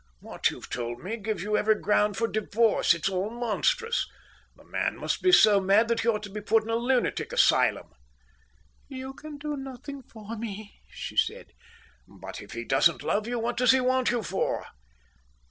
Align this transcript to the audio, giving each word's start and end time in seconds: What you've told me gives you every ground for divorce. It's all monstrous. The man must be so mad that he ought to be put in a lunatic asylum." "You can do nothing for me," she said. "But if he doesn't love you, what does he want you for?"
What 0.19 0.49
you've 0.49 0.67
told 0.67 1.03
me 1.03 1.15
gives 1.17 1.43
you 1.43 1.55
every 1.55 1.75
ground 1.79 2.17
for 2.17 2.27
divorce. 2.27 2.95
It's 2.95 3.07
all 3.07 3.29
monstrous. 3.29 4.07
The 4.55 4.63
man 4.65 4.97
must 4.97 5.21
be 5.21 5.31
so 5.31 5.59
mad 5.61 5.89
that 5.89 5.99
he 5.99 6.07
ought 6.07 6.23
to 6.23 6.31
be 6.31 6.41
put 6.41 6.63
in 6.63 6.71
a 6.71 6.75
lunatic 6.75 7.31
asylum." 7.31 7.91
"You 8.87 9.13
can 9.13 9.37
do 9.37 9.55
nothing 9.55 10.01
for 10.01 10.35
me," 10.35 10.81
she 10.89 11.15
said. 11.17 11.51
"But 12.07 12.41
if 12.41 12.53
he 12.53 12.63
doesn't 12.63 13.03
love 13.03 13.27
you, 13.27 13.37
what 13.37 13.57
does 13.57 13.73
he 13.73 13.79
want 13.79 14.09
you 14.09 14.23
for?" 14.23 14.65